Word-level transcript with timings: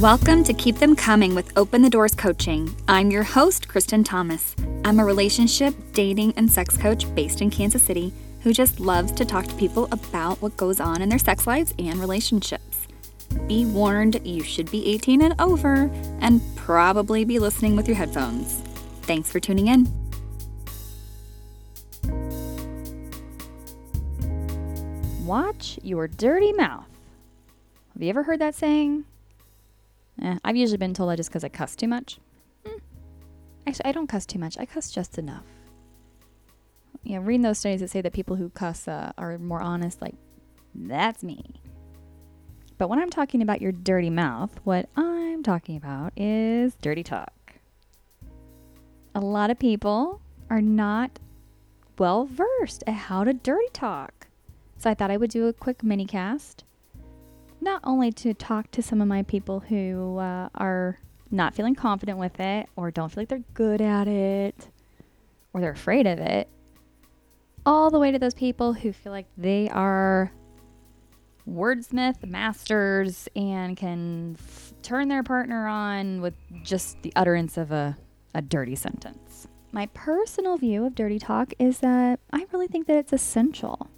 Welcome 0.00 0.44
to 0.44 0.54
Keep 0.54 0.78
Them 0.78 0.96
Coming 0.96 1.34
with 1.34 1.52
Open 1.58 1.82
the 1.82 1.90
Doors 1.90 2.14
Coaching. 2.14 2.74
I'm 2.88 3.10
your 3.10 3.22
host, 3.22 3.68
Kristen 3.68 4.02
Thomas. 4.02 4.56
I'm 4.82 4.98
a 4.98 5.04
relationship, 5.04 5.74
dating, 5.92 6.32
and 6.38 6.50
sex 6.50 6.74
coach 6.78 7.14
based 7.14 7.42
in 7.42 7.50
Kansas 7.50 7.82
City 7.82 8.10
who 8.40 8.54
just 8.54 8.80
loves 8.80 9.12
to 9.12 9.26
talk 9.26 9.44
to 9.44 9.54
people 9.56 9.88
about 9.92 10.40
what 10.40 10.56
goes 10.56 10.80
on 10.80 11.02
in 11.02 11.10
their 11.10 11.18
sex 11.18 11.46
lives 11.46 11.74
and 11.78 12.00
relationships. 12.00 12.88
Be 13.46 13.66
warned, 13.66 14.26
you 14.26 14.42
should 14.42 14.70
be 14.70 14.86
18 14.86 15.20
and 15.20 15.38
over 15.38 15.90
and 16.20 16.40
probably 16.56 17.26
be 17.26 17.38
listening 17.38 17.76
with 17.76 17.86
your 17.86 17.98
headphones. 17.98 18.54
Thanks 19.02 19.30
for 19.30 19.38
tuning 19.38 19.68
in. 19.68 19.86
Watch 25.26 25.78
your 25.82 26.08
dirty 26.08 26.54
mouth. 26.54 26.86
Have 27.92 28.02
you 28.02 28.08
ever 28.08 28.22
heard 28.22 28.38
that 28.38 28.54
saying? 28.54 29.04
Eh, 30.22 30.38
I've 30.44 30.56
usually 30.56 30.78
been 30.78 30.94
told 30.94 31.10
that 31.10 31.16
just 31.16 31.30
because 31.30 31.44
I 31.44 31.48
cuss 31.48 31.74
too 31.74 31.88
much. 31.88 32.18
Hmm. 32.66 32.78
Actually, 33.66 33.86
I 33.86 33.92
don't 33.92 34.06
cuss 34.06 34.26
too 34.26 34.38
much. 34.38 34.58
I 34.58 34.66
cuss 34.66 34.90
just 34.90 35.18
enough. 35.18 35.46
You 37.02 37.14
know, 37.14 37.22
reading 37.22 37.42
those 37.42 37.58
studies 37.58 37.80
that 37.80 37.88
say 37.90 38.02
that 38.02 38.12
people 38.12 38.36
who 38.36 38.50
cuss 38.50 38.86
uh, 38.86 39.12
are 39.16 39.38
more 39.38 39.62
honest, 39.62 40.02
like, 40.02 40.14
that's 40.74 41.22
me. 41.22 41.60
But 42.76 42.88
when 42.88 42.98
I'm 42.98 43.10
talking 43.10 43.42
about 43.42 43.62
your 43.62 43.72
dirty 43.72 44.10
mouth, 44.10 44.58
what 44.64 44.88
I'm 44.96 45.42
talking 45.42 45.76
about 45.76 46.12
is 46.16 46.74
dirty 46.76 47.02
talk. 47.02 47.54
A 49.14 49.20
lot 49.20 49.50
of 49.50 49.58
people 49.58 50.20
are 50.48 50.62
not 50.62 51.18
well 51.98 52.24
versed 52.26 52.84
at 52.86 52.94
how 52.94 53.24
to 53.24 53.32
dirty 53.32 53.68
talk. 53.72 54.28
So 54.76 54.88
I 54.90 54.94
thought 54.94 55.10
I 55.10 55.16
would 55.16 55.30
do 55.30 55.46
a 55.46 55.52
quick 55.52 55.82
mini 55.82 56.06
cast 56.06 56.64
not 57.60 57.80
only 57.84 58.10
to 58.12 58.34
talk 58.34 58.70
to 58.72 58.82
some 58.82 59.00
of 59.00 59.08
my 59.08 59.22
people 59.22 59.60
who 59.60 60.18
uh, 60.18 60.48
are 60.54 60.98
not 61.30 61.54
feeling 61.54 61.74
confident 61.74 62.18
with 62.18 62.40
it 62.40 62.68
or 62.76 62.90
don't 62.90 63.10
feel 63.10 63.22
like 63.22 63.28
they're 63.28 63.44
good 63.54 63.80
at 63.80 64.08
it 64.08 64.68
or 65.52 65.60
they're 65.60 65.72
afraid 65.72 66.06
of 66.06 66.18
it, 66.18 66.48
all 67.66 67.90
the 67.90 67.98
way 67.98 68.10
to 68.10 68.18
those 68.18 68.34
people 68.34 68.72
who 68.72 68.92
feel 68.92 69.12
like 69.12 69.26
they 69.36 69.68
are 69.68 70.32
wordsmith 71.48 72.24
masters 72.26 73.28
and 73.34 73.76
can 73.76 74.36
f- 74.38 74.72
turn 74.82 75.08
their 75.08 75.22
partner 75.22 75.66
on 75.66 76.20
with 76.20 76.34
just 76.62 77.00
the 77.02 77.12
utterance 77.16 77.56
of 77.56 77.72
a, 77.72 77.96
a 78.34 78.42
dirty 78.42 78.76
sentence. 78.76 79.48
My 79.72 79.86
personal 79.86 80.56
view 80.56 80.84
of 80.84 80.94
dirty 80.94 81.18
talk 81.18 81.52
is 81.58 81.78
that 81.78 82.20
I 82.32 82.46
really 82.52 82.66
think 82.66 82.86
that 82.86 82.96
it's 82.96 83.12
essential. 83.12 83.90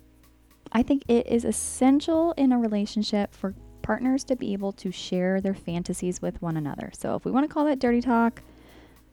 I 0.73 0.83
think 0.83 1.05
it 1.07 1.27
is 1.27 1.45
essential 1.45 2.33
in 2.33 2.51
a 2.51 2.59
relationship 2.59 3.35
for 3.35 3.55
partners 3.83 4.25
to 4.25 4.37
be 4.37 4.55
able 4.55 4.73
to 4.73 4.91
share 4.91 5.41
their 5.41 5.55
fantasies 5.55 6.23
with 6.23 6.41
one 6.41 6.57
another. 6.57 6.91
So 6.95 7.15
if 7.15 7.25
we 7.25 7.31
want 7.31 7.49
to 7.49 7.53
call 7.53 7.67
that 7.67 7.79
dirty 7.79 8.01
talk, 8.01 8.43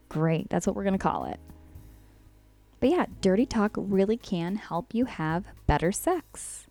great. 0.08 0.48
That's 0.48 0.66
what 0.66 0.74
we're 0.74 0.84
going 0.84 0.94
to 0.94 0.98
call 0.98 1.26
it. 1.26 1.38
But 2.80 2.88
yeah, 2.88 3.06
dirty 3.20 3.44
talk 3.44 3.72
really 3.76 4.16
can 4.16 4.56
help 4.56 4.94
you 4.94 5.04
have 5.04 5.44
better 5.66 5.92
sex. 5.92 6.66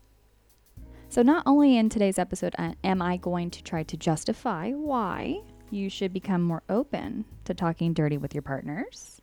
So, 1.12 1.24
not 1.24 1.44
only 1.46 1.76
in 1.76 1.90
today's 1.90 2.20
episode 2.20 2.54
uh, 2.60 2.74
am 2.84 3.02
I 3.02 3.18
going 3.18 3.50
to 3.52 3.64
try 3.64 3.82
to 3.84 3.98
justify 3.98 4.72
why 4.72 5.42
you 5.72 5.90
should 5.90 6.14
become 6.14 6.42
more 6.42 6.64
open 6.70 7.26
to 7.46 7.54
talking 7.54 7.94
dirty 7.94 8.18
with 8.18 8.34
your 8.34 8.44
partners, 8.44 9.22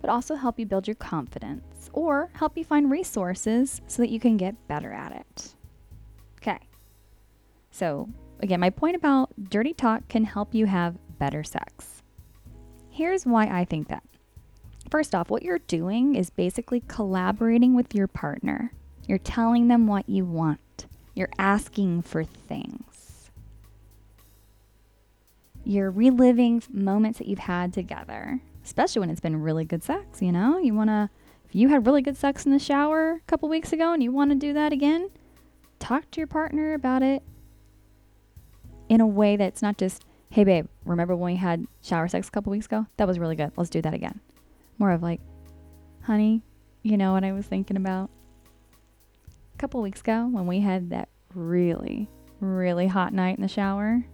but 0.00 0.10
also 0.10 0.34
help 0.34 0.58
you 0.58 0.66
build 0.66 0.86
your 0.86 0.94
confidence 0.96 1.90
or 1.92 2.30
help 2.34 2.56
you 2.56 2.64
find 2.64 2.90
resources 2.90 3.80
so 3.86 4.02
that 4.02 4.10
you 4.10 4.20
can 4.20 4.36
get 4.36 4.68
better 4.68 4.92
at 4.92 5.12
it. 5.12 5.54
Okay. 6.40 6.58
So, 7.70 8.08
again, 8.40 8.60
my 8.60 8.70
point 8.70 8.96
about 8.96 9.30
dirty 9.50 9.74
talk 9.74 10.08
can 10.08 10.24
help 10.24 10.54
you 10.54 10.66
have 10.66 10.96
better 11.18 11.42
sex. 11.42 12.02
Here's 12.90 13.26
why 13.26 13.46
I 13.46 13.64
think 13.64 13.88
that. 13.88 14.02
First 14.90 15.14
off, 15.14 15.30
what 15.30 15.42
you're 15.42 15.58
doing 15.58 16.14
is 16.14 16.30
basically 16.30 16.82
collaborating 16.86 17.74
with 17.74 17.94
your 17.94 18.06
partner. 18.06 18.72
You're 19.06 19.18
telling 19.18 19.68
them 19.68 19.86
what 19.86 20.08
you 20.08 20.24
want, 20.24 20.86
you're 21.14 21.30
asking 21.38 22.02
for 22.02 22.24
things. 22.24 23.30
You're 25.64 25.90
reliving 25.90 26.62
moments 26.70 27.18
that 27.18 27.26
you've 27.26 27.40
had 27.40 27.72
together, 27.72 28.40
especially 28.66 29.00
when 29.00 29.10
it's 29.10 29.20
been 29.20 29.40
really 29.40 29.64
good 29.64 29.82
sex, 29.82 30.20
you 30.20 30.32
know? 30.32 30.58
You 30.58 30.74
want 30.74 30.90
to 30.90 31.08
if 31.48 31.54
you 31.54 31.68
had 31.68 31.86
really 31.86 32.02
good 32.02 32.16
sex 32.16 32.44
in 32.44 32.50
the 32.50 32.58
shower 32.58 33.12
a 33.12 33.20
couple 33.28 33.48
weeks 33.48 33.72
ago 33.72 33.92
and 33.92 34.02
you 34.02 34.10
want 34.10 34.32
to 34.32 34.36
do 34.36 34.52
that 34.52 34.72
again, 34.72 35.10
talk 35.78 36.10
to 36.10 36.20
your 36.20 36.26
partner 36.26 36.74
about 36.74 37.04
it 37.04 37.22
in 38.88 39.00
a 39.00 39.06
way 39.06 39.36
that's 39.36 39.62
not 39.62 39.78
just, 39.78 40.04
hey, 40.30 40.42
babe, 40.42 40.66
remember 40.84 41.14
when 41.14 41.34
we 41.34 41.38
had 41.38 41.64
shower 41.82 42.08
sex 42.08 42.26
a 42.26 42.30
couple 42.32 42.50
weeks 42.50 42.66
ago? 42.66 42.86
That 42.96 43.06
was 43.06 43.20
really 43.20 43.36
good. 43.36 43.52
Let's 43.56 43.70
do 43.70 43.80
that 43.82 43.94
again. 43.94 44.20
More 44.78 44.90
of 44.90 45.04
like, 45.04 45.20
honey, 46.02 46.42
you 46.82 46.96
know 46.96 47.12
what 47.12 47.22
I 47.22 47.32
was 47.32 47.46
thinking 47.46 47.76
about? 47.76 48.10
A 49.54 49.58
couple 49.58 49.80
weeks 49.80 50.00
ago 50.00 50.28
when 50.28 50.48
we 50.48 50.60
had 50.60 50.90
that 50.90 51.08
really, 51.32 52.10
really 52.40 52.88
hot 52.88 53.12
night 53.12 53.36
in 53.36 53.42
the 53.42 53.48
shower. 53.48 54.04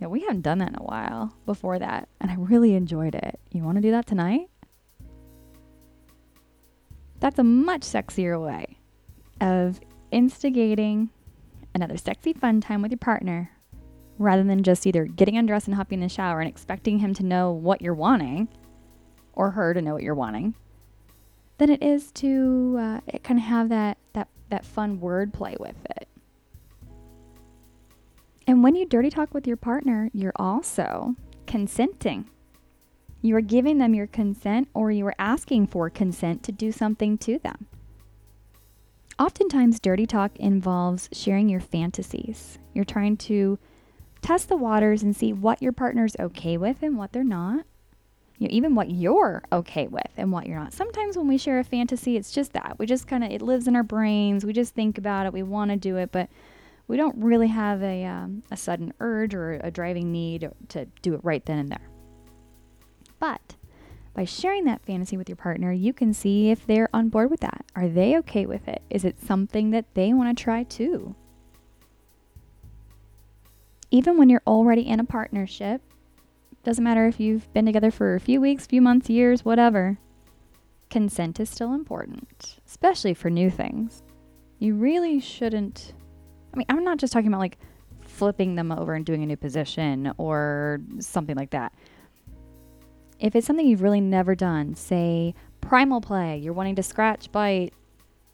Yeah, 0.00 0.06
we 0.06 0.20
haven't 0.20 0.40
done 0.40 0.58
that 0.58 0.70
in 0.70 0.76
a 0.76 0.82
while 0.82 1.34
before 1.44 1.78
that, 1.78 2.08
and 2.20 2.30
I 2.30 2.36
really 2.38 2.74
enjoyed 2.74 3.14
it. 3.14 3.38
You 3.52 3.62
want 3.62 3.76
to 3.76 3.82
do 3.82 3.90
that 3.90 4.06
tonight? 4.06 4.48
That's 7.20 7.38
a 7.38 7.44
much 7.44 7.82
sexier 7.82 8.42
way 8.42 8.78
of 9.42 9.78
instigating 10.10 11.10
another 11.74 11.98
sexy 11.98 12.32
fun 12.32 12.62
time 12.62 12.80
with 12.80 12.90
your 12.90 12.98
partner 12.98 13.50
rather 14.18 14.42
than 14.42 14.62
just 14.62 14.86
either 14.86 15.04
getting 15.04 15.36
undressed 15.36 15.68
and 15.68 15.76
hopping 15.76 15.98
in 15.98 16.08
the 16.08 16.08
shower 16.08 16.40
and 16.40 16.48
expecting 16.48 16.98
him 16.98 17.12
to 17.14 17.22
know 17.22 17.52
what 17.52 17.82
you're 17.82 17.94
wanting 17.94 18.48
or 19.34 19.50
her 19.50 19.74
to 19.74 19.82
know 19.82 19.92
what 19.92 20.02
you're 20.02 20.14
wanting 20.14 20.54
than 21.58 21.70
it 21.70 21.82
is 21.82 22.10
to 22.12 22.76
uh, 22.78 23.00
kind 23.22 23.38
of 23.38 23.44
have 23.44 23.68
that, 23.68 23.98
that, 24.14 24.28
that 24.48 24.64
fun 24.64 24.98
word 24.98 25.32
play 25.32 25.56
with 25.60 25.76
it. 25.96 26.08
And 28.50 28.64
when 28.64 28.74
you 28.74 28.84
dirty 28.84 29.10
talk 29.10 29.32
with 29.32 29.46
your 29.46 29.56
partner, 29.56 30.10
you're 30.12 30.32
also 30.34 31.14
consenting. 31.46 32.28
You 33.22 33.36
are 33.36 33.40
giving 33.40 33.78
them 33.78 33.94
your 33.94 34.08
consent 34.08 34.66
or 34.74 34.90
you 34.90 35.06
are 35.06 35.14
asking 35.20 35.68
for 35.68 35.88
consent 35.88 36.42
to 36.42 36.50
do 36.50 36.72
something 36.72 37.16
to 37.18 37.38
them. 37.38 37.68
Oftentimes, 39.20 39.78
dirty 39.78 40.04
talk 40.04 40.36
involves 40.36 41.08
sharing 41.12 41.48
your 41.48 41.60
fantasies. 41.60 42.58
You're 42.74 42.84
trying 42.84 43.18
to 43.18 43.60
test 44.20 44.48
the 44.48 44.56
waters 44.56 45.04
and 45.04 45.14
see 45.14 45.32
what 45.32 45.62
your 45.62 45.70
partner's 45.70 46.16
okay 46.18 46.56
with 46.56 46.82
and 46.82 46.98
what 46.98 47.12
they're 47.12 47.22
not. 47.22 47.64
You 48.38 48.48
know, 48.48 48.52
even 48.52 48.74
what 48.74 48.90
you're 48.90 49.44
okay 49.52 49.86
with 49.86 50.10
and 50.16 50.32
what 50.32 50.48
you're 50.48 50.58
not. 50.58 50.72
Sometimes 50.72 51.16
when 51.16 51.28
we 51.28 51.38
share 51.38 51.60
a 51.60 51.64
fantasy, 51.64 52.16
it's 52.16 52.32
just 52.32 52.52
that. 52.54 52.80
We 52.80 52.86
just 52.86 53.06
kind 53.06 53.22
of, 53.22 53.30
it 53.30 53.42
lives 53.42 53.68
in 53.68 53.76
our 53.76 53.84
brains. 53.84 54.44
We 54.44 54.52
just 54.52 54.74
think 54.74 54.98
about 54.98 55.26
it. 55.26 55.32
We 55.32 55.44
want 55.44 55.70
to 55.70 55.76
do 55.76 55.98
it, 55.98 56.10
but 56.10 56.28
we 56.90 56.96
don't 56.96 57.14
really 57.18 57.46
have 57.46 57.84
a, 57.84 58.04
um, 58.04 58.42
a 58.50 58.56
sudden 58.56 58.92
urge 58.98 59.32
or 59.32 59.60
a 59.62 59.70
driving 59.70 60.10
need 60.10 60.50
to 60.70 60.86
do 61.02 61.14
it 61.14 61.20
right 61.22 61.46
then 61.46 61.60
and 61.60 61.68
there. 61.68 61.88
But 63.20 63.54
by 64.12 64.24
sharing 64.24 64.64
that 64.64 64.84
fantasy 64.84 65.16
with 65.16 65.28
your 65.28 65.36
partner, 65.36 65.70
you 65.70 65.92
can 65.92 66.12
see 66.12 66.50
if 66.50 66.66
they're 66.66 66.88
on 66.92 67.08
board 67.08 67.30
with 67.30 67.38
that. 67.40 67.64
Are 67.76 67.86
they 67.86 68.18
okay 68.18 68.44
with 68.44 68.66
it? 68.66 68.82
Is 68.90 69.04
it 69.04 69.22
something 69.22 69.70
that 69.70 69.94
they 69.94 70.12
want 70.12 70.36
to 70.36 70.42
try 70.42 70.64
too? 70.64 71.14
Even 73.92 74.18
when 74.18 74.28
you're 74.28 74.42
already 74.44 74.82
in 74.82 74.98
a 74.98 75.04
partnership, 75.04 75.82
doesn't 76.64 76.82
matter 76.82 77.06
if 77.06 77.20
you've 77.20 77.52
been 77.52 77.66
together 77.66 77.92
for 77.92 78.16
a 78.16 78.20
few 78.20 78.40
weeks, 78.40 78.66
few 78.66 78.82
months, 78.82 79.08
years, 79.08 79.44
whatever. 79.44 79.98
Consent 80.90 81.38
is 81.38 81.48
still 81.48 81.72
important, 81.72 82.58
especially 82.66 83.14
for 83.14 83.30
new 83.30 83.48
things. 83.48 84.02
You 84.58 84.74
really 84.74 85.20
shouldn't 85.20 85.94
I 86.52 86.56
mean, 86.56 86.66
I'm 86.68 86.84
not 86.84 86.98
just 86.98 87.12
talking 87.12 87.28
about 87.28 87.40
like 87.40 87.58
flipping 88.02 88.54
them 88.56 88.72
over 88.72 88.94
and 88.94 89.04
doing 89.06 89.22
a 89.22 89.26
new 89.26 89.36
position 89.36 90.12
or 90.18 90.80
something 90.98 91.36
like 91.36 91.50
that. 91.50 91.72
If 93.18 93.36
it's 93.36 93.46
something 93.46 93.66
you've 93.66 93.82
really 93.82 94.00
never 94.00 94.34
done, 94.34 94.74
say 94.74 95.34
primal 95.60 96.00
play, 96.00 96.38
you're 96.38 96.52
wanting 96.52 96.76
to 96.76 96.82
scratch, 96.82 97.30
bite, 97.30 97.72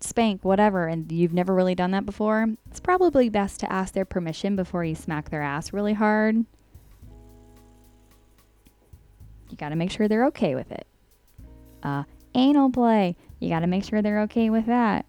spank, 0.00 0.44
whatever, 0.44 0.86
and 0.86 1.10
you've 1.10 1.32
never 1.32 1.54
really 1.54 1.74
done 1.74 1.90
that 1.90 2.06
before, 2.06 2.46
it's 2.70 2.80
probably 2.80 3.28
best 3.28 3.60
to 3.60 3.72
ask 3.72 3.94
their 3.94 4.04
permission 4.04 4.56
before 4.56 4.84
you 4.84 4.94
smack 4.94 5.30
their 5.30 5.42
ass 5.42 5.72
really 5.72 5.94
hard. 5.94 6.36
You 9.50 9.56
got 9.56 9.70
to 9.70 9.76
make 9.76 9.90
sure 9.90 10.08
they're 10.08 10.26
okay 10.26 10.54
with 10.54 10.70
it. 10.70 10.86
Uh, 11.82 12.04
anal 12.34 12.70
play, 12.70 13.16
you 13.40 13.48
got 13.48 13.60
to 13.60 13.66
make 13.66 13.84
sure 13.84 14.02
they're 14.02 14.22
okay 14.22 14.50
with 14.50 14.66
that. 14.66 15.06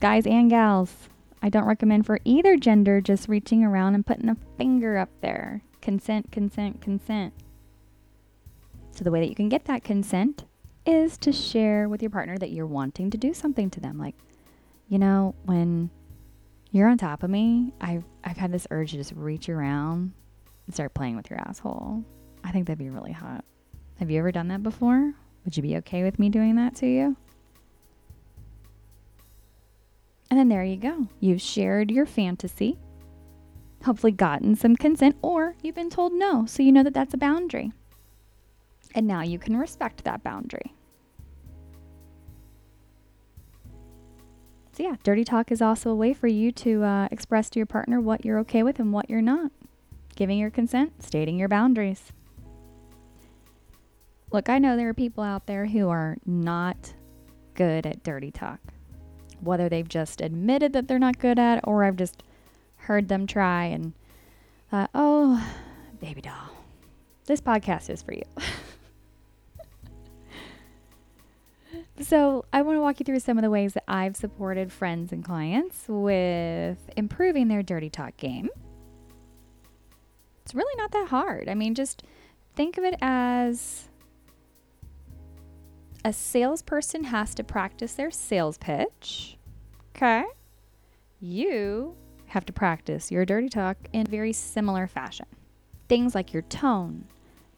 Guys 0.00 0.26
and 0.26 0.50
gals, 0.50 1.08
I 1.42 1.48
don't 1.48 1.64
recommend 1.64 2.06
for 2.06 2.20
either 2.24 2.56
gender 2.56 3.00
just 3.00 3.28
reaching 3.28 3.64
around 3.64 3.96
and 3.96 4.06
putting 4.06 4.28
a 4.28 4.36
finger 4.56 4.96
up 4.96 5.10
there. 5.20 5.62
Consent, 5.80 6.30
consent, 6.30 6.80
consent. 6.80 7.34
So, 8.92 9.02
the 9.02 9.10
way 9.10 9.20
that 9.20 9.28
you 9.28 9.34
can 9.34 9.48
get 9.48 9.64
that 9.64 9.82
consent 9.82 10.44
is 10.86 11.18
to 11.18 11.32
share 11.32 11.88
with 11.88 12.00
your 12.00 12.10
partner 12.10 12.38
that 12.38 12.50
you're 12.50 12.66
wanting 12.66 13.10
to 13.10 13.18
do 13.18 13.34
something 13.34 13.70
to 13.70 13.80
them. 13.80 13.98
Like, 13.98 14.14
you 14.88 14.98
know, 14.98 15.34
when 15.44 15.90
you're 16.70 16.88
on 16.88 16.98
top 16.98 17.22
of 17.22 17.30
me, 17.30 17.72
I've, 17.80 18.04
I've 18.22 18.36
had 18.36 18.52
this 18.52 18.68
urge 18.70 18.92
to 18.92 18.98
just 18.98 19.12
reach 19.12 19.48
around 19.48 20.12
and 20.66 20.74
start 20.74 20.94
playing 20.94 21.16
with 21.16 21.28
your 21.28 21.40
asshole. 21.40 22.04
I 22.44 22.52
think 22.52 22.66
that'd 22.66 22.78
be 22.78 22.90
really 22.90 23.12
hot. 23.12 23.44
Have 23.98 24.10
you 24.10 24.18
ever 24.18 24.32
done 24.32 24.48
that 24.48 24.62
before? 24.62 25.14
Would 25.44 25.56
you 25.56 25.62
be 25.62 25.76
okay 25.78 26.02
with 26.02 26.18
me 26.18 26.28
doing 26.28 26.56
that 26.56 26.76
to 26.76 26.86
you? 26.86 27.16
And 30.32 30.38
then 30.38 30.48
there 30.48 30.64
you 30.64 30.78
go. 30.78 31.08
You've 31.20 31.42
shared 31.42 31.90
your 31.90 32.06
fantasy, 32.06 32.78
hopefully 33.84 34.12
gotten 34.12 34.56
some 34.56 34.76
consent, 34.76 35.14
or 35.20 35.56
you've 35.60 35.74
been 35.74 35.90
told 35.90 36.14
no, 36.14 36.46
so 36.46 36.62
you 36.62 36.72
know 36.72 36.82
that 36.84 36.94
that's 36.94 37.12
a 37.12 37.18
boundary. 37.18 37.70
And 38.94 39.06
now 39.06 39.20
you 39.20 39.38
can 39.38 39.58
respect 39.58 40.04
that 40.04 40.24
boundary. 40.24 40.72
So, 44.72 44.82
yeah, 44.84 44.96
dirty 45.02 45.22
talk 45.22 45.52
is 45.52 45.60
also 45.60 45.90
a 45.90 45.94
way 45.94 46.14
for 46.14 46.28
you 46.28 46.50
to 46.50 46.82
uh, 46.82 47.08
express 47.10 47.50
to 47.50 47.58
your 47.58 47.66
partner 47.66 48.00
what 48.00 48.24
you're 48.24 48.38
okay 48.38 48.62
with 48.62 48.78
and 48.78 48.90
what 48.90 49.10
you're 49.10 49.20
not. 49.20 49.52
Giving 50.16 50.38
your 50.38 50.48
consent, 50.48 51.02
stating 51.02 51.38
your 51.38 51.50
boundaries. 51.50 52.10
Look, 54.30 54.48
I 54.48 54.58
know 54.58 54.78
there 54.78 54.88
are 54.88 54.94
people 54.94 55.24
out 55.24 55.44
there 55.44 55.66
who 55.66 55.90
are 55.90 56.16
not 56.24 56.94
good 57.52 57.86
at 57.86 58.02
dirty 58.02 58.30
talk. 58.30 58.60
Whether 59.42 59.68
they've 59.68 59.88
just 59.88 60.20
admitted 60.20 60.72
that 60.72 60.88
they're 60.88 60.98
not 60.98 61.18
good 61.18 61.38
at 61.38 61.60
or 61.64 61.84
I've 61.84 61.96
just 61.96 62.22
heard 62.76 63.08
them 63.08 63.26
try 63.26 63.64
and 63.64 63.92
thought, 64.70 64.90
oh, 64.94 65.44
baby 66.00 66.20
doll, 66.20 66.50
this 67.26 67.40
podcast 67.40 67.90
is 67.90 68.02
for 68.02 68.14
you. 68.14 68.22
so, 72.00 72.44
I 72.52 72.62
want 72.62 72.76
to 72.76 72.80
walk 72.80 73.00
you 73.00 73.04
through 73.04 73.20
some 73.20 73.38
of 73.38 73.42
the 73.42 73.50
ways 73.50 73.74
that 73.74 73.84
I've 73.88 74.16
supported 74.16 74.72
friends 74.72 75.12
and 75.12 75.24
clients 75.24 75.84
with 75.88 76.78
improving 76.96 77.48
their 77.48 77.62
dirty 77.62 77.90
talk 77.90 78.16
game. 78.16 78.48
It's 80.44 80.54
really 80.54 80.74
not 80.76 80.90
that 80.92 81.08
hard. 81.08 81.48
I 81.48 81.54
mean, 81.54 81.74
just 81.74 82.02
think 82.54 82.78
of 82.78 82.84
it 82.84 82.94
as 83.00 83.88
a 86.04 86.12
salesperson 86.12 87.04
has 87.04 87.34
to 87.34 87.44
practice 87.44 87.94
their 87.94 88.10
sales 88.10 88.58
pitch. 88.58 89.38
Okay. 89.96 90.24
You 91.20 91.96
have 92.26 92.44
to 92.46 92.52
practice 92.52 93.10
your 93.10 93.24
dirty 93.24 93.48
talk 93.48 93.76
in 93.92 94.06
a 94.06 94.10
very 94.10 94.32
similar 94.32 94.86
fashion. 94.86 95.26
Things 95.88 96.14
like 96.14 96.32
your 96.32 96.42
tone, 96.42 97.04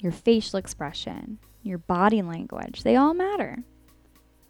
your 0.03 0.13
facial 0.13 0.59
expression, 0.59 1.39
your 1.63 1.79
body 1.79 2.23
language, 2.23 2.83
they 2.83 2.97
all 2.97 3.15
matter. 3.15 3.63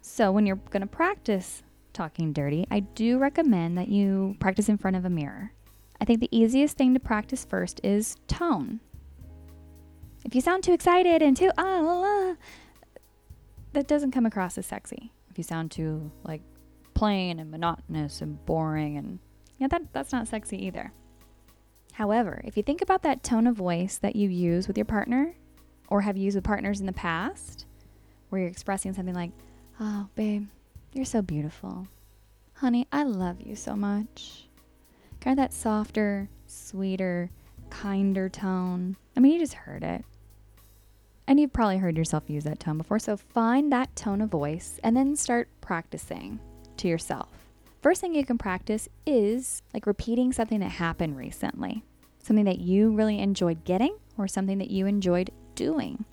So 0.01 0.31
when 0.31 0.45
you're 0.45 0.57
going 0.57 0.81
to 0.81 0.87
practice 0.87 1.63
talking 1.93 2.33
dirty, 2.33 2.65
I 2.69 2.81
do 2.81 3.17
recommend 3.17 3.77
that 3.77 3.87
you 3.87 4.35
practice 4.39 4.67
in 4.67 4.77
front 4.77 4.97
of 4.97 5.05
a 5.05 5.09
mirror. 5.09 5.53
I 6.01 6.05
think 6.05 6.19
the 6.19 6.37
easiest 6.37 6.77
thing 6.77 6.93
to 6.93 6.99
practice 6.99 7.45
first 7.45 7.79
is 7.83 8.17
tone. 8.27 8.81
If 10.25 10.35
you 10.35 10.41
sound 10.41 10.63
too 10.63 10.73
excited 10.73 11.21
and 11.21 11.37
too 11.37 11.51
ah, 11.57 11.79
la, 11.79 11.99
la, 11.99 12.35
that 13.75 13.87
doesn't 13.87 14.11
come 14.11 14.25
across 14.25 14.57
as 14.57 14.65
sexy. 14.65 15.11
If 15.29 15.37
you 15.37 15.43
sound 15.43 15.69
too 15.69 16.11
like 16.23 16.41
plain 16.93 17.39
and 17.39 17.51
monotonous 17.51 18.21
and 18.21 18.43
boring 18.45 18.97
and 18.97 19.19
yeah, 19.57 19.67
that 19.67 19.93
that's 19.93 20.11
not 20.11 20.27
sexy 20.27 20.65
either. 20.65 20.91
However, 21.93 22.41
if 22.43 22.57
you 22.57 22.63
think 22.63 22.81
about 22.81 23.03
that 23.03 23.23
tone 23.23 23.47
of 23.47 23.55
voice 23.55 23.97
that 23.99 24.15
you 24.15 24.29
use 24.29 24.67
with 24.67 24.77
your 24.77 24.85
partner 24.85 25.35
or 25.87 26.01
have 26.01 26.17
used 26.17 26.35
with 26.35 26.43
partners 26.43 26.79
in 26.79 26.85
the 26.85 26.93
past, 26.93 27.65
where 28.29 28.41
you're 28.41 28.49
expressing 28.49 28.93
something 28.93 29.15
like, 29.15 29.31
"Oh, 29.79 30.07
babe, 30.15 30.47
you're 30.93 31.05
so 31.05 31.21
beautiful. 31.21 31.87
Honey, 32.55 32.87
I 32.91 33.03
love 33.03 33.41
you 33.41 33.55
so 33.55 33.75
much." 33.75 34.49
Kind 35.21 35.39
of 35.39 35.43
that 35.43 35.53
softer, 35.53 36.29
sweeter, 36.47 37.29
kinder 37.69 38.29
tone. 38.29 38.97
I 39.15 39.19
mean, 39.19 39.33
you 39.33 39.39
just 39.39 39.53
heard 39.53 39.83
it. 39.83 40.03
And 41.27 41.39
you've 41.39 41.53
probably 41.53 41.77
heard 41.77 41.97
yourself 41.97 42.29
use 42.29 42.43
that 42.43 42.59
tone 42.59 42.77
before. 42.77 42.99
So 42.99 43.17
find 43.17 43.71
that 43.71 43.95
tone 43.95 44.21
of 44.21 44.29
voice 44.29 44.79
and 44.83 44.95
then 44.95 45.15
start 45.15 45.49
practicing 45.61 46.39
to 46.77 46.87
yourself. 46.87 47.29
First 47.81 48.01
thing 48.01 48.13
you 48.13 48.25
can 48.25 48.37
practice 48.37 48.89
is 49.05 49.61
like 49.73 49.87
repeating 49.87 50.33
something 50.33 50.59
that 50.59 50.71
happened 50.71 51.17
recently, 51.17 51.83
something 52.23 52.45
that 52.45 52.59
you 52.59 52.91
really 52.91 53.19
enjoyed 53.19 53.63
getting 53.63 53.97
or 54.17 54.27
something 54.27 54.57
that 54.59 54.71
you 54.71 54.85
enjoyed 54.85 55.31
doing. 55.55 56.05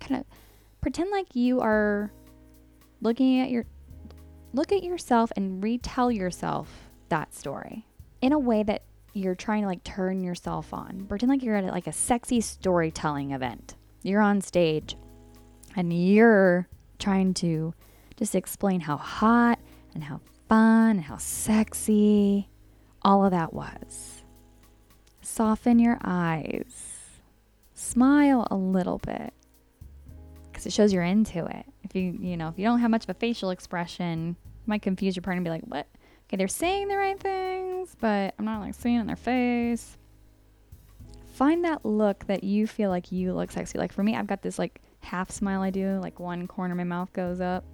Kind 0.00 0.20
of 0.20 0.26
pretend 0.80 1.10
like 1.10 1.34
you 1.34 1.60
are 1.60 2.12
looking 3.00 3.40
at 3.40 3.50
your 3.50 3.64
look 4.52 4.72
at 4.72 4.82
yourself 4.82 5.30
and 5.36 5.62
retell 5.62 6.10
yourself 6.10 6.90
that 7.10 7.34
story 7.34 7.86
in 8.20 8.32
a 8.32 8.38
way 8.38 8.62
that 8.62 8.82
you're 9.18 9.34
trying 9.34 9.62
to 9.62 9.68
like 9.68 9.84
turn 9.84 10.22
yourself 10.22 10.72
on. 10.72 11.06
Pretend 11.08 11.30
like 11.30 11.42
you're 11.42 11.56
at 11.56 11.64
like 11.64 11.86
a 11.86 11.92
sexy 11.92 12.40
storytelling 12.40 13.32
event. 13.32 13.74
You're 14.02 14.22
on 14.22 14.40
stage 14.40 14.96
and 15.76 15.92
you're 15.92 16.68
trying 16.98 17.34
to 17.34 17.74
just 18.16 18.34
explain 18.34 18.80
how 18.80 18.96
hot 18.96 19.58
and 19.94 20.04
how 20.04 20.20
fun 20.48 20.90
and 20.90 21.02
how 21.02 21.16
sexy 21.16 22.48
all 23.02 23.24
of 23.24 23.32
that 23.32 23.52
was. 23.52 24.22
Soften 25.20 25.78
your 25.78 25.98
eyes. 26.02 26.94
Smile 27.74 28.46
a 28.50 28.56
little 28.56 28.98
bit 28.98 29.32
because 30.50 30.66
it 30.66 30.72
shows 30.72 30.92
you're 30.92 31.02
into 31.02 31.44
it. 31.44 31.66
If 31.84 31.94
you, 31.94 32.18
you 32.20 32.36
know, 32.36 32.48
if 32.48 32.58
you 32.58 32.64
don't 32.64 32.80
have 32.80 32.90
much 32.90 33.04
of 33.04 33.10
a 33.10 33.14
facial 33.14 33.50
expression, 33.50 34.36
might 34.66 34.82
confuse 34.82 35.14
your 35.14 35.22
partner 35.22 35.38
and 35.38 35.44
be 35.44 35.50
like, 35.50 35.62
what? 35.62 35.86
Okay, 36.26 36.36
they're 36.36 36.48
saying 36.48 36.88
the 36.88 36.96
right 36.96 37.18
things, 37.78 37.96
but 38.00 38.34
I'm 38.38 38.44
not 38.44 38.60
like 38.60 38.74
seeing 38.74 38.96
it 38.96 39.00
in 39.00 39.06
their 39.06 39.16
face. 39.16 39.96
Find 41.34 41.64
that 41.64 41.84
look 41.84 42.26
that 42.26 42.42
you 42.42 42.66
feel 42.66 42.90
like 42.90 43.12
you 43.12 43.32
look 43.32 43.50
sexy. 43.50 43.78
Like 43.78 43.92
for 43.92 44.02
me, 44.02 44.16
I've 44.16 44.26
got 44.26 44.42
this 44.42 44.58
like 44.58 44.80
half 45.00 45.30
smile 45.30 45.62
I 45.62 45.70
do, 45.70 45.98
like 46.02 46.18
one 46.18 46.46
corner 46.48 46.72
of 46.72 46.78
my 46.78 46.84
mouth 46.84 47.12
goes 47.12 47.40
up. 47.40 47.64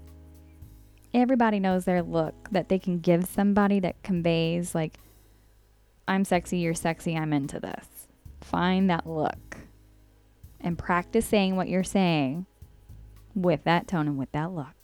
Everybody 1.12 1.60
knows 1.60 1.84
their 1.84 2.02
look 2.02 2.34
that 2.50 2.68
they 2.68 2.78
can 2.78 2.98
give 2.98 3.26
somebody 3.26 3.80
that 3.80 4.02
conveys 4.02 4.74
like 4.74 4.98
I'm 6.06 6.24
sexy, 6.24 6.58
you're 6.58 6.74
sexy, 6.74 7.16
I'm 7.16 7.32
into 7.32 7.58
this. 7.60 8.08
Find 8.42 8.90
that 8.90 9.06
look 9.06 9.58
and 10.60 10.76
practice 10.76 11.26
saying 11.26 11.56
what 11.56 11.68
you're 11.68 11.84
saying 11.84 12.44
with 13.34 13.64
that 13.64 13.88
tone 13.88 14.06
and 14.06 14.18
with 14.18 14.32
that 14.32 14.52
look. 14.52 14.83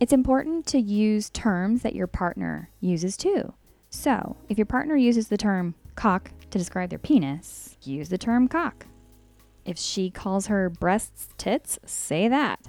It's 0.00 0.12
important 0.12 0.64
to 0.66 0.78
use 0.78 1.28
terms 1.30 1.82
that 1.82 1.94
your 1.94 2.06
partner 2.06 2.70
uses 2.80 3.16
too. 3.16 3.52
So, 3.90 4.36
if 4.48 4.56
your 4.56 4.66
partner 4.66 4.96
uses 4.96 5.26
the 5.26 5.36
term 5.36 5.74
cock 5.96 6.30
to 6.50 6.58
describe 6.58 6.90
their 6.90 7.00
penis, 7.00 7.76
use 7.82 8.08
the 8.08 8.18
term 8.18 8.46
cock. 8.46 8.86
If 9.64 9.76
she 9.76 10.08
calls 10.08 10.46
her 10.46 10.70
breasts 10.70 11.28
tits, 11.36 11.80
say 11.84 12.28
that. 12.28 12.60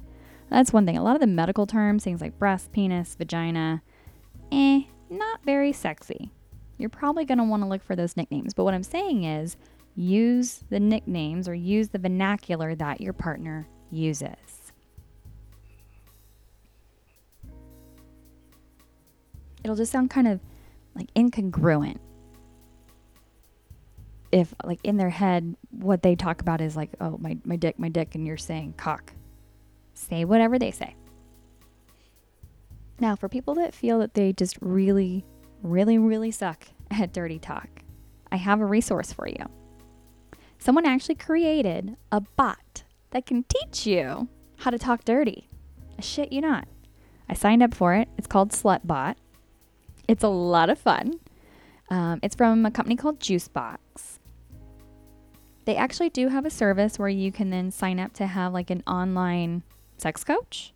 That's 0.49 0.73
one 0.73 0.87
thing. 0.87 0.97
A 0.97 1.03
lot 1.03 1.15
of 1.15 1.21
the 1.21 1.27
medical 1.27 1.67
terms, 1.67 2.03
things 2.03 2.19
like 2.19 2.39
breast, 2.39 2.71
penis, 2.71 3.13
vagina, 3.13 3.83
eh, 4.51 4.81
not 5.11 5.45
very 5.45 5.71
sexy. 5.71 6.31
You're 6.79 6.89
probably 6.89 7.25
going 7.25 7.37
to 7.37 7.43
want 7.43 7.61
to 7.61 7.69
look 7.69 7.83
for 7.83 7.95
those 7.95 8.17
nicknames. 8.17 8.55
But 8.55 8.63
what 8.63 8.73
I'm 8.73 8.81
saying 8.81 9.23
is 9.23 9.55
use 9.95 10.63
the 10.69 10.79
nicknames 10.79 11.47
or 11.47 11.53
use 11.53 11.89
the 11.89 11.99
vernacular 11.99 12.73
that 12.73 13.01
your 13.01 13.13
partner 13.13 13.67
uses. 13.91 14.58
It'll 19.69 19.77
just 19.77 19.91
sound 19.91 20.09
kind 20.09 20.27
of 20.27 20.39
like 20.95 21.13
incongruent. 21.13 21.99
If 24.31 24.53
like 24.63 24.79
in 24.83 24.97
their 24.97 25.11
head 25.11 25.55
what 25.69 26.01
they 26.01 26.15
talk 26.15 26.41
about 26.41 26.59
is 26.59 26.75
like 26.75 26.89
oh 26.99 27.17
my, 27.19 27.37
my 27.45 27.55
dick 27.55 27.77
my 27.77 27.89
dick 27.89 28.15
and 28.15 28.25
you're 28.25 28.37
saying 28.37 28.73
cock. 28.77 29.13
Say 29.93 30.25
whatever 30.25 30.57
they 30.57 30.71
say. 30.71 30.95
Now 32.99 33.15
for 33.15 33.29
people 33.29 33.53
that 33.55 33.75
feel 33.75 33.99
that 33.99 34.15
they 34.15 34.33
just 34.33 34.57
really 34.59 35.23
really 35.61 35.99
really 35.99 36.31
suck 36.31 36.65
at 36.91 37.11
dirty 37.13 37.37
talk 37.37 37.67
i 38.31 38.37
have 38.37 38.59
a 38.61 38.65
resource 38.65 39.13
for 39.13 39.27
you. 39.27 39.45
Someone 40.57 40.85
actually 40.85 41.15
created 41.15 41.95
a 42.11 42.21
bot 42.21 42.83
that 43.11 43.27
can 43.27 43.43
teach 43.43 43.85
you 43.85 44.29
how 44.57 44.71
to 44.71 44.79
talk 44.79 45.05
dirty. 45.05 45.47
Shit 45.99 46.33
you 46.33 46.41
not. 46.41 46.67
I 47.29 47.33
signed 47.35 47.61
up 47.61 47.75
for 47.75 47.93
it. 47.93 48.09
It's 48.17 48.27
called 48.27 48.51
slutbot 48.51 49.15
it's 50.09 50.23
a 50.23 50.27
lot 50.27 50.71
of 50.71 50.79
fun. 50.79 51.19
Um, 51.91 52.19
it's 52.23 52.35
from 52.35 52.65
a 52.65 52.71
company 52.71 52.95
called 52.95 53.19
Juicebox. 53.19 53.77
They 55.65 55.75
actually 55.75 56.09
do 56.09 56.29
have 56.29 56.47
a 56.47 56.49
service 56.49 56.97
where 56.97 57.09
you 57.09 57.31
can 57.31 57.51
then 57.51 57.69
sign 57.69 57.99
up 57.99 58.13
to 58.13 58.25
have 58.25 58.51
like 58.51 58.71
an 58.71 58.81
online 58.87 59.61
sex 59.97 60.23
coach. 60.23 60.73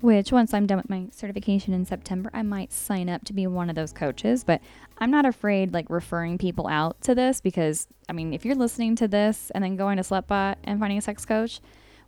Which, 0.00 0.32
once 0.32 0.54
I'm 0.54 0.64
done 0.64 0.78
with 0.78 0.88
my 0.88 1.08
certification 1.10 1.74
in 1.74 1.84
September, 1.84 2.30
I 2.32 2.42
might 2.42 2.72
sign 2.72 3.08
up 3.08 3.24
to 3.24 3.32
be 3.32 3.46
one 3.48 3.68
of 3.68 3.74
those 3.74 3.92
coaches. 3.92 4.44
But 4.44 4.62
I'm 4.96 5.10
not 5.10 5.26
afraid 5.26 5.74
like 5.74 5.90
referring 5.90 6.38
people 6.38 6.68
out 6.68 7.00
to 7.02 7.14
this 7.14 7.40
because, 7.42 7.86
I 8.08 8.12
mean, 8.12 8.32
if 8.32 8.44
you're 8.46 8.54
listening 8.54 8.96
to 8.96 9.08
this 9.08 9.50
and 9.50 9.62
then 9.62 9.76
going 9.76 9.98
to 9.98 10.04
Slutbot 10.04 10.54
and 10.64 10.80
finding 10.80 10.98
a 10.98 11.02
sex 11.02 11.26
coach, 11.26 11.60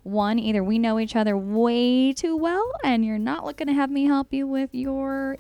one, 0.04 0.38
either 0.38 0.64
we 0.64 0.78
know 0.78 0.99
each 1.00 1.16
other 1.16 1.37
way 1.37 2.14
too 2.14 2.37
well 2.37 2.73
and 2.82 3.04
you're 3.04 3.18
not 3.18 3.44
looking 3.44 3.66
to 3.66 3.75
have 3.75 3.90
me 3.90 4.04
help 4.04 4.32
you 4.32 4.47
with 4.47 4.70
your 4.73 5.37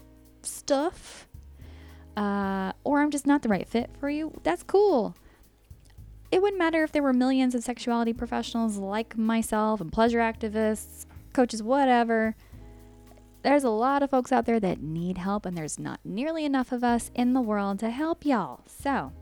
stuff, 0.46 1.28
uh, 2.16 2.72
or 2.84 3.00
I'm 3.00 3.10
just 3.10 3.26
not 3.26 3.42
the 3.42 3.48
right 3.48 3.68
fit 3.68 3.90
for 3.98 4.10
you, 4.10 4.32
that's 4.42 4.62
cool. 4.62 5.14
It 6.30 6.40
wouldn't 6.40 6.58
matter 6.58 6.84
if 6.84 6.92
there 6.92 7.02
were 7.02 7.12
millions 7.12 7.54
of 7.54 7.64
sexuality 7.64 8.12
professionals 8.12 8.76
like 8.76 9.16
myself 9.16 9.80
and 9.80 9.92
pleasure 9.92 10.18
activists, 10.18 11.06
coaches, 11.32 11.62
whatever. 11.62 12.36
There's 13.42 13.64
a 13.64 13.70
lot 13.70 14.02
of 14.02 14.10
folks 14.10 14.32
out 14.32 14.44
there 14.44 14.60
that 14.60 14.80
need 14.80 15.18
help, 15.18 15.46
and 15.46 15.56
there's 15.56 15.78
not 15.78 15.98
nearly 16.04 16.44
enough 16.44 16.72
of 16.72 16.84
us 16.84 17.10
in 17.14 17.32
the 17.32 17.40
world 17.40 17.78
to 17.80 17.90
help 17.90 18.24
y'all. 18.24 18.60
So, 18.66 19.12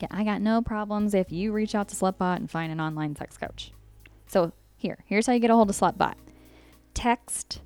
yeah, 0.00 0.08
I 0.10 0.24
got 0.24 0.40
no 0.40 0.62
problems 0.62 1.12
if 1.12 1.32
you 1.32 1.52
reach 1.52 1.74
out 1.74 1.88
to 1.88 1.96
Slutbot 1.96 2.36
and 2.36 2.50
find 2.50 2.72
an 2.72 2.80
online 2.80 3.16
sex 3.16 3.36
coach. 3.36 3.72
So, 4.26 4.52
here, 4.76 4.98
here's 5.06 5.26
how 5.26 5.32
you 5.32 5.40
get 5.40 5.50
a 5.50 5.54
hold 5.54 5.70
of 5.70 5.76
Slutbot 5.76 6.14
text 6.94 7.60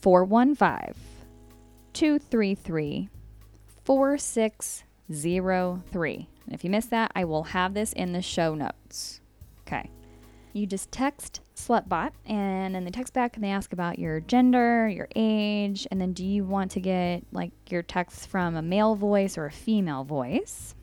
415 0.00 0.94
233 1.98 3.10
4603. 3.84 6.28
And 6.46 6.54
if 6.54 6.62
you 6.62 6.70
missed 6.70 6.90
that, 6.90 7.10
I 7.16 7.24
will 7.24 7.42
have 7.42 7.74
this 7.74 7.92
in 7.92 8.12
the 8.12 8.22
show 8.22 8.54
notes. 8.54 9.20
Okay. 9.66 9.90
You 10.52 10.64
just 10.64 10.92
text 10.92 11.40
Slutbot, 11.56 12.12
and 12.24 12.72
then 12.72 12.84
they 12.84 12.92
text 12.92 13.14
back 13.14 13.34
and 13.34 13.42
they 13.42 13.50
ask 13.50 13.72
about 13.72 13.98
your 13.98 14.20
gender, 14.20 14.88
your 14.88 15.08
age, 15.16 15.88
and 15.90 16.00
then 16.00 16.12
do 16.12 16.24
you 16.24 16.44
want 16.44 16.70
to 16.70 16.80
get 16.80 17.24
like 17.32 17.50
your 17.68 17.82
text 17.82 18.28
from 18.28 18.54
a 18.54 18.62
male 18.62 18.94
voice 18.94 19.36
or 19.36 19.46
a 19.46 19.52
female 19.52 20.04
voice? 20.04 20.76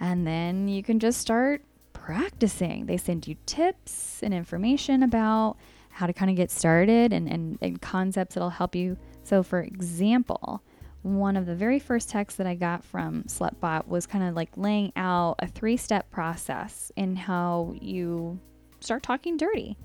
And 0.00 0.26
then 0.26 0.66
you 0.66 0.82
can 0.82 0.98
just 0.98 1.20
start 1.20 1.62
practicing. 1.92 2.86
They 2.86 2.96
send 2.96 3.28
you 3.28 3.36
tips 3.46 4.20
and 4.20 4.34
information 4.34 5.04
about 5.04 5.56
how 5.90 6.08
to 6.08 6.12
kind 6.12 6.28
of 6.28 6.36
get 6.36 6.50
started 6.50 7.12
and, 7.12 7.28
and, 7.28 7.56
and 7.62 7.80
concepts 7.80 8.34
that'll 8.34 8.50
help 8.50 8.74
you. 8.74 8.96
So, 9.28 9.42
for 9.42 9.60
example, 9.60 10.62
one 11.02 11.36
of 11.36 11.44
the 11.44 11.54
very 11.54 11.78
first 11.78 12.08
texts 12.08 12.38
that 12.38 12.46
I 12.46 12.54
got 12.54 12.82
from 12.82 13.24
Slutbot 13.24 13.86
was 13.86 14.06
kind 14.06 14.24
of 14.24 14.34
like 14.34 14.48
laying 14.56 14.90
out 14.96 15.34
a 15.40 15.46
three 15.46 15.76
step 15.76 16.10
process 16.10 16.90
in 16.96 17.14
how 17.14 17.74
you 17.78 18.40
start 18.80 19.02
talking 19.02 19.36
dirty. 19.36 19.76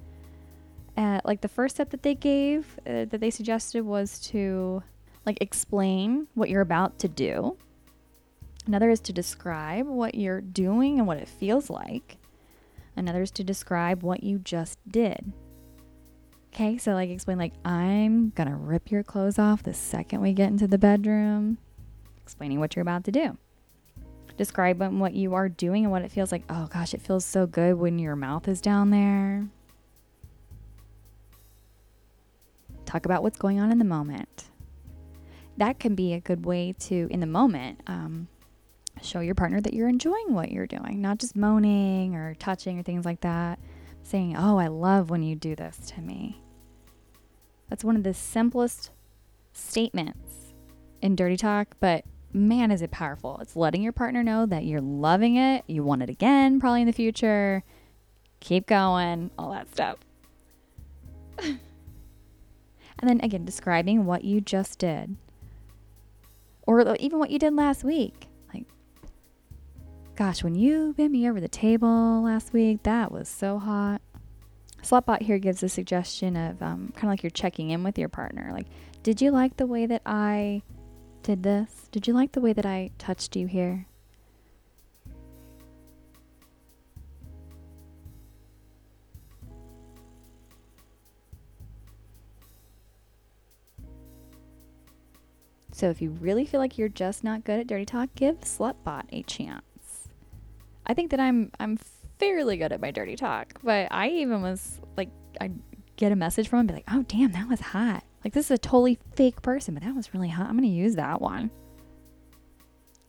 Uh, 0.96 1.20
like 1.26 1.42
the 1.42 1.50
first 1.50 1.76
step 1.76 1.90
that 1.90 2.04
they 2.04 2.16
gave, 2.16 2.80
uh, 2.88 3.04
that 3.04 3.20
they 3.20 3.30
suggested 3.30 3.84
was 3.84 4.18
to 4.22 4.82
like 5.26 5.40
explain 5.42 6.26
what 6.36 6.50
you're 6.50 6.62
about 6.62 6.98
to 7.00 7.10
do. 7.10 7.58
Another 8.66 8.90
is 8.90 9.02
to 9.02 9.12
describe 9.12 9.88
what 9.88 10.16
you're 10.16 10.40
doing 10.40 11.00
and 11.00 11.06
what 11.06 11.18
it 11.18 11.28
feels 11.28 11.70
like. 11.70 12.16
Another 12.96 13.24
is 13.24 13.32
to 13.32 13.44
describe 13.44 14.04
what 14.04 14.24
you 14.24 14.40
just 14.40 14.80
did. 14.90 15.34
Okay, 16.54 16.78
so 16.78 16.94
like 16.94 17.10
explain 17.10 17.40
like 17.40 17.54
I'm 17.66 18.30
gonna 18.36 18.56
rip 18.56 18.92
your 18.92 19.02
clothes 19.02 19.40
off 19.40 19.64
the 19.64 19.74
second 19.74 20.22
we 20.22 20.34
get 20.34 20.50
into 20.50 20.68
the 20.68 20.78
bedroom. 20.78 21.58
Explaining 22.22 22.60
what 22.60 22.76
you're 22.76 22.84
about 22.84 23.06
to 23.06 23.12
do. 23.12 23.40
Describe 24.38 24.80
what 24.80 25.14
you 25.16 25.34
are 25.34 25.50
doing 25.50 25.84
and 25.84 25.92
what 25.92 26.04
it 26.04 26.12
feels 26.12 26.32
like. 26.32 26.44
Oh 26.52 26.68
gosh, 26.72 26.94
it 26.94 27.02
feels 27.02 27.26
so 27.26 27.48
good 27.48 27.80
when 27.80 27.98
your 27.98 28.16
mouth 28.16 28.48
is 28.48 28.62
down 28.62 28.92
there. 28.92 29.48
Talk 32.86 33.06
about 33.06 33.24
what's 33.24 33.40
going 33.40 33.60
on 33.60 33.72
in 33.72 33.80
the 33.80 33.86
moment. 33.86 34.46
That 35.58 35.80
can 35.80 35.96
be 35.96 36.14
a 36.14 36.20
good 36.20 36.46
way 36.46 36.76
to, 36.82 37.08
in 37.10 37.20
the 37.20 37.26
moment, 37.26 37.80
um, 37.88 38.28
show 39.02 39.22
your 39.22 39.34
partner 39.34 39.60
that 39.60 39.74
you're 39.74 39.90
enjoying 39.90 40.36
what 40.36 40.52
you're 40.52 40.68
doing, 40.68 41.02
not 41.02 41.18
just 41.18 41.36
moaning 41.36 42.16
or 42.16 42.36
touching 42.36 42.78
or 42.78 42.84
things 42.84 43.06
like 43.06 43.22
that. 43.22 43.58
Saying, 44.04 44.36
Oh, 44.38 44.58
I 44.58 44.68
love 44.68 45.10
when 45.10 45.24
you 45.24 45.36
do 45.36 45.56
this 45.56 45.78
to 45.96 46.02
me. 46.02 46.42
That's 47.70 47.84
one 47.84 47.96
of 47.96 48.04
the 48.04 48.14
simplest 48.14 48.92
statements 49.54 50.54
in 51.02 51.16
Dirty 51.16 51.38
Talk, 51.38 51.76
but 51.80 52.06
man, 52.34 52.72
is 52.72 52.82
it 52.82 52.92
powerful. 52.92 53.40
It's 53.42 53.56
letting 53.56 53.82
your 53.82 53.94
partner 53.94 54.24
know 54.24 54.46
that 54.46 54.66
you're 54.66 54.82
loving 54.82 55.38
it, 55.38 55.64
you 55.68 55.84
want 55.84 56.04
it 56.04 56.10
again, 56.10 56.60
probably 56.60 56.82
in 56.82 56.88
the 56.88 56.94
future. 56.94 57.64
Keep 58.40 58.68
going, 58.68 59.32
all 59.38 59.52
that 59.52 59.72
stuff. 59.72 59.98
and 61.40 61.60
then 63.02 63.22
again, 63.22 63.46
describing 63.46 64.06
what 64.06 64.24
you 64.24 64.42
just 64.42 64.80
did, 64.80 65.16
or 66.68 66.96
even 67.00 67.20
what 67.20 67.30
you 67.30 67.40
did 67.40 67.54
last 67.54 67.84
week. 67.84 68.28
Gosh, 70.16 70.44
when 70.44 70.54
you 70.54 70.94
bent 70.96 71.12
me 71.12 71.28
over 71.28 71.42
the 71.42 71.48
table 71.48 72.22
last 72.22 72.54
week, 72.54 72.84
that 72.84 73.12
was 73.12 73.28
so 73.28 73.58
hot. 73.58 74.00
Slutbot 74.84 75.24
here 75.24 75.40
gives 75.40 75.64
a 75.64 75.70
suggestion 75.70 76.36
of 76.36 76.62
um, 76.62 76.94
kind 76.94 77.06
of 77.06 77.10
like 77.10 77.24
you're 77.24 77.32
checking 77.32 77.72
in 77.72 77.84
with 77.84 77.98
your 77.98 78.10
partner. 78.10 78.52
Like, 78.54 78.68
did 79.02 79.22
you 79.22 79.32
like 79.32 79.58
the 79.58 79.66
way 79.66 79.88
that 79.88 80.04
I 80.06 80.62
did 81.24 81.42
this? 81.42 81.88
Did 81.92 82.06
you 82.06 82.14
like 82.14 82.34
the 82.34 82.42
way 82.42 82.54
that 82.54 82.66
I 82.66 82.92
touched 83.00 83.36
you 83.36 83.48
here? 83.48 83.88
So 95.72 95.90
if 95.90 96.04
you 96.04 96.12
really 96.12 96.46
feel 96.46 96.60
like 96.60 96.78
you're 96.78 96.88
just 96.88 97.24
not 97.24 97.44
good 97.44 97.60
at 97.60 97.66
dirty 97.66 97.86
talk, 97.86 98.10
give 98.16 98.42
Slutbot 98.42 99.06
a 99.12 99.24
chance. 99.24 99.64
I 100.86 100.94
think 100.94 101.12
that 101.12 101.20
I'm 101.20 101.52
I'm 101.60 101.78
fairly 102.20 102.58
good 102.58 102.72
at 102.72 102.82
my 102.82 102.92
dirty 102.92 103.16
talk, 103.16 103.60
but 103.64 103.88
I 103.92 104.10
even 104.10 104.42
was 104.42 104.80
like, 104.98 105.10
I 105.42 105.52
get 105.96 106.12
a 106.12 106.16
message 106.16 106.48
from 106.48 106.62
him, 106.62 106.68
be 106.68 106.74
like, 106.74 106.86
oh, 106.92 107.04
damn, 107.08 107.32
that 107.34 107.50
was 107.50 107.60
hot. 107.60 108.04
Like, 108.24 108.34
this 108.34 108.46
is 108.46 108.52
a 108.52 108.58
totally 108.58 108.98
fake 109.16 109.42
person, 109.42 109.74
but 109.74 109.84
that 109.84 109.96
was 109.96 110.14
really 110.14 110.30
hot. 110.30 110.48
I'm 110.48 110.58
going 110.58 110.70
to 110.70 110.76
use 110.76 110.96
that 110.96 111.22
one. 111.22 111.52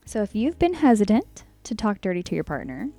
So, 0.05 0.21
if 0.21 0.35
you've 0.35 0.59
been 0.59 0.73
hesitant 0.73 1.45
to 1.63 1.75
talk 1.75 2.01
dirty 2.01 2.21
to 2.23 2.35
your 2.35 2.43
partner, 2.43 2.89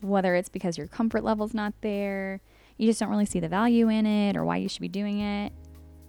whether 0.00 0.34
it's 0.34 0.48
because 0.48 0.78
your 0.78 0.86
comfort 0.86 1.24
level's 1.24 1.54
not 1.54 1.72
there, 1.80 2.40
you 2.76 2.86
just 2.86 3.00
don't 3.00 3.08
really 3.08 3.26
see 3.26 3.40
the 3.40 3.48
value 3.48 3.88
in 3.88 4.06
it, 4.06 4.36
or 4.36 4.44
why 4.44 4.58
you 4.58 4.68
should 4.68 4.82
be 4.82 4.88
doing 4.88 5.20
it, 5.20 5.52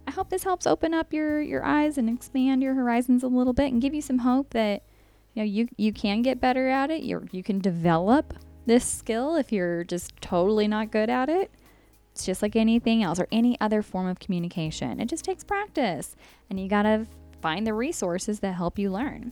I 0.07 0.11
hope 0.11 0.29
this 0.29 0.43
helps 0.43 0.67
open 0.67 0.93
up 0.93 1.11
your, 1.11 1.41
your 1.41 1.63
eyes 1.65 1.97
and 1.97 2.09
expand 2.09 2.61
your 2.61 2.75
horizons 2.75 3.23
a 3.23 3.27
little 3.27 3.53
bit 3.53 3.71
and 3.71 3.81
give 3.81 3.93
you 3.93 4.01
some 4.01 4.19
hope 4.19 4.51
that 4.51 4.83
you 5.37 5.43
know 5.43 5.45
you, 5.45 5.67
you 5.77 5.93
can 5.93 6.23
get 6.23 6.41
better 6.41 6.67
at 6.67 6.89
it. 6.89 7.03
You 7.03 7.27
you 7.31 7.43
can 7.43 7.59
develop 7.59 8.33
this 8.65 8.83
skill 8.83 9.35
if 9.35 9.51
you're 9.51 9.83
just 9.83 10.19
totally 10.19 10.67
not 10.67 10.89
good 10.89 11.11
at 11.11 11.29
it. 11.29 11.51
It's 12.11 12.25
just 12.25 12.41
like 12.41 12.55
anything 12.55 13.03
else 13.03 13.19
or 13.19 13.27
any 13.31 13.55
other 13.61 13.83
form 13.83 14.07
of 14.07 14.19
communication. 14.19 14.99
It 14.99 15.05
just 15.05 15.23
takes 15.23 15.43
practice, 15.43 16.15
and 16.49 16.59
you 16.59 16.67
got 16.67 16.83
to 16.83 17.05
find 17.39 17.67
the 17.67 17.75
resources 17.75 18.39
that 18.39 18.53
help 18.55 18.79
you 18.79 18.89
learn. 18.89 19.31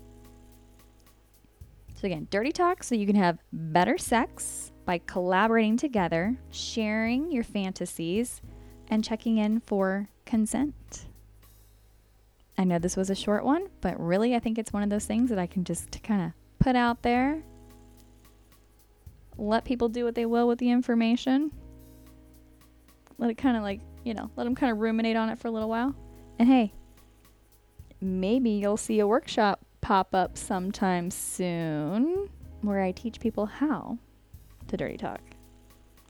So, 1.95 2.05
again, 2.05 2.27
dirty 2.29 2.51
talk 2.51 2.83
so 2.83 2.93
you 2.93 3.07
can 3.07 3.15
have 3.15 3.39
better 3.51 3.97
sex 3.97 4.71
by 4.85 4.99
collaborating 5.07 5.75
together, 5.75 6.37
sharing 6.51 7.31
your 7.31 7.43
fantasies, 7.43 8.43
and 8.89 9.03
checking 9.03 9.39
in 9.39 9.59
for 9.61 10.07
consent. 10.23 11.07
I 12.57 12.63
know 12.63 12.79
this 12.79 12.95
was 12.95 13.09
a 13.09 13.15
short 13.15 13.43
one, 13.43 13.67
but 13.81 13.99
really, 13.99 14.35
I 14.35 14.39
think 14.39 14.57
it's 14.57 14.71
one 14.71 14.83
of 14.83 14.89
those 14.89 15.05
things 15.05 15.29
that 15.29 15.39
I 15.39 15.47
can 15.47 15.63
just 15.63 16.01
kind 16.03 16.21
of 16.21 16.31
put 16.59 16.75
out 16.75 17.01
there 17.01 17.43
let 19.37 19.65
people 19.65 19.89
do 19.89 20.05
what 20.05 20.15
they 20.15 20.25
will 20.25 20.47
with 20.47 20.59
the 20.59 20.69
information. 20.69 21.51
Let 23.17 23.29
it 23.29 23.35
kind 23.35 23.57
of 23.57 23.63
like, 23.63 23.81
you 24.03 24.13
know, 24.13 24.29
let 24.35 24.43
them 24.43 24.55
kind 24.55 24.71
of 24.71 24.79
ruminate 24.79 25.15
on 25.15 25.29
it 25.29 25.39
for 25.39 25.47
a 25.47 25.51
little 25.51 25.69
while. 25.69 25.95
And 26.39 26.47
hey, 26.47 26.73
maybe 28.01 28.51
you'll 28.51 28.77
see 28.77 28.99
a 28.99 29.07
workshop 29.07 29.59
pop 29.81 30.13
up 30.13 30.37
sometime 30.37 31.11
soon 31.11 32.29
where 32.61 32.81
I 32.81 32.91
teach 32.91 33.19
people 33.19 33.45
how 33.45 33.97
to 34.67 34.77
dirty 34.77 34.97
talk. 34.97 35.21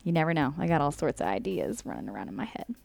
You 0.04 0.12
never 0.12 0.34
know. 0.34 0.54
I 0.58 0.68
got 0.68 0.82
all 0.82 0.92
sorts 0.92 1.22
of 1.22 1.28
ideas 1.28 1.84
running 1.86 2.10
around 2.10 2.30
in 2.30 2.36
my 2.36 2.46
head. 2.46 2.76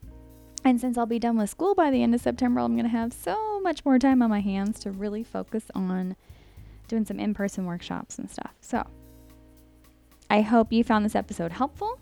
And 0.65 0.81
since 0.81 0.99
I'll 0.99 1.07
be 1.07 1.19
done 1.19 1.37
with 1.37 1.51
school 1.51 1.75
by 1.75 1.91
the 1.91 2.03
end 2.03 2.15
of 2.15 2.21
September, 2.21 2.61
I'm 2.61 2.75
going 2.75 2.85
to 2.85 2.91
have 2.91 3.13
so 3.13 3.61
much 3.61 3.85
more 3.85 3.99
time 3.99 4.23
on 4.23 4.31
my 4.31 4.41
hands 4.41 4.79
to 4.81 4.91
really 4.91 5.25
focus 5.25 5.65
on 5.75 6.17
doing 6.89 7.05
some 7.05 7.19
in 7.19 7.35
person 7.35 7.65
workshops 7.65 8.19
and 8.19 8.31
stuff. 8.31 8.53
So, 8.61 8.87
I 10.29 10.43
hope 10.43 10.73
you 10.73 10.85
found 10.85 11.05
this 11.05 11.17
episode 11.17 11.53
helpful. 11.53 11.99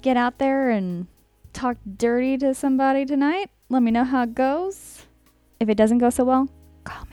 Get 0.00 0.16
out 0.16 0.38
there 0.38 0.70
and 0.70 1.06
talk 1.52 1.76
dirty 1.96 2.38
to 2.38 2.54
somebody 2.54 3.04
tonight. 3.04 3.50
Let 3.68 3.82
me 3.82 3.90
know 3.90 4.04
how 4.04 4.22
it 4.22 4.34
goes. 4.34 5.06
If 5.60 5.68
it 5.68 5.76
doesn't 5.76 5.98
go 5.98 6.10
so 6.10 6.24
well, 6.24 6.48
call 6.84 7.04
me. 7.06 7.11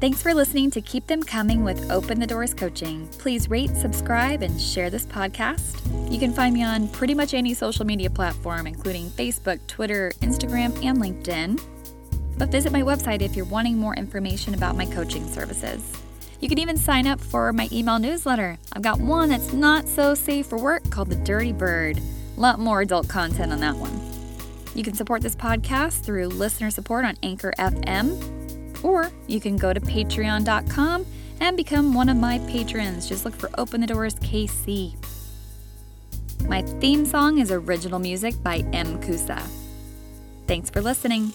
Thanks 0.00 0.22
for 0.22 0.32
listening 0.32 0.70
to 0.72 0.80
Keep 0.80 1.08
Them 1.08 1.22
Coming 1.22 1.64
with 1.64 1.90
Open 1.90 2.20
the 2.20 2.26
Doors 2.26 2.54
Coaching. 2.54 3.08
Please 3.18 3.50
rate, 3.50 3.74
subscribe, 3.76 4.42
and 4.42 4.60
share 4.60 4.90
this 4.90 5.04
podcast. 5.04 6.12
You 6.12 6.20
can 6.20 6.32
find 6.32 6.54
me 6.54 6.62
on 6.62 6.86
pretty 6.88 7.14
much 7.14 7.34
any 7.34 7.52
social 7.52 7.84
media 7.84 8.08
platform, 8.08 8.68
including 8.68 9.10
Facebook, 9.10 9.58
Twitter, 9.66 10.12
Instagram, 10.20 10.84
and 10.84 10.98
LinkedIn 10.98 11.60
but 12.38 12.50
visit 12.50 12.72
my 12.72 12.82
website 12.82 13.20
if 13.20 13.34
you're 13.36 13.44
wanting 13.44 13.76
more 13.76 13.94
information 13.96 14.54
about 14.54 14.76
my 14.76 14.86
coaching 14.86 15.26
services. 15.26 15.92
You 16.40 16.48
can 16.48 16.58
even 16.58 16.76
sign 16.76 17.06
up 17.06 17.20
for 17.20 17.52
my 17.52 17.68
email 17.72 17.98
newsletter. 17.98 18.58
I've 18.72 18.82
got 18.82 19.00
one 19.00 19.28
that's 19.28 19.52
not 19.52 19.88
so 19.88 20.14
safe 20.14 20.46
for 20.46 20.56
work 20.56 20.88
called 20.88 21.10
The 21.10 21.16
Dirty 21.16 21.52
Bird. 21.52 22.00
A 22.36 22.40
lot 22.40 22.60
more 22.60 22.80
adult 22.80 23.08
content 23.08 23.52
on 23.52 23.58
that 23.60 23.74
one. 23.74 24.00
You 24.74 24.84
can 24.84 24.94
support 24.94 25.22
this 25.22 25.34
podcast 25.34 26.02
through 26.02 26.28
listener 26.28 26.70
support 26.70 27.04
on 27.04 27.16
Anchor 27.24 27.52
FM, 27.58 28.37
or 28.82 29.10
you 29.26 29.40
can 29.40 29.56
go 29.56 29.72
to 29.72 29.80
patreon.com 29.80 31.06
and 31.40 31.56
become 31.56 31.94
one 31.94 32.08
of 32.08 32.16
my 32.16 32.38
patrons. 32.40 33.08
Just 33.08 33.24
look 33.24 33.34
for 33.34 33.50
Open 33.58 33.80
the 33.80 33.86
Doors 33.86 34.14
KC. 34.16 34.94
My 36.46 36.62
theme 36.62 37.04
song 37.04 37.38
is 37.38 37.50
original 37.50 37.98
music 37.98 38.40
by 38.42 38.58
M. 38.72 39.00
Kusa. 39.00 39.40
Thanks 40.46 40.70
for 40.70 40.80
listening. 40.80 41.32